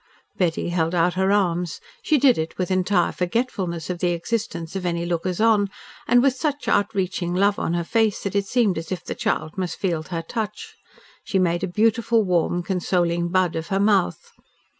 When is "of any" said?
4.75-5.05